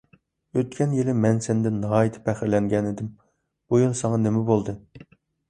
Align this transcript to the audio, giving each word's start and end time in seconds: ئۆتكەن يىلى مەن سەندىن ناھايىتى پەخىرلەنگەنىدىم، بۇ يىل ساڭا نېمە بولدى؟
ئۆتكەن 0.59 0.95
يىلى 0.99 1.13
مەن 1.25 1.37
سەندىن 1.47 1.77
ناھايىتى 1.81 2.23
پەخىرلەنگەنىدىم، 2.31 3.13
بۇ 3.21 3.83
يىل 3.85 3.95
ساڭا 4.03 4.21
نېمە 4.27 4.45
بولدى؟ 4.51 4.79